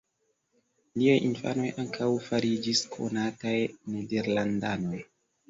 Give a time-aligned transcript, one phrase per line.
[1.01, 3.55] Liaj infanoj ankaŭ fariĝis konataj
[3.93, 4.99] nederlandanoj.